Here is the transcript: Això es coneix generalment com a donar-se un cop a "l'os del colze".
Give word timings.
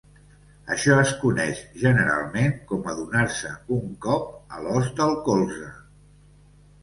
Això 0.75 0.93
es 1.01 1.09
coneix 1.23 1.59
generalment 1.81 2.55
com 2.71 2.89
a 2.89 2.95
donar-se 3.01 3.51
un 3.77 3.93
cop 4.05 4.57
a 4.57 4.63
"l'os 4.65 4.89
del 5.01 5.13
colze". 5.31 5.69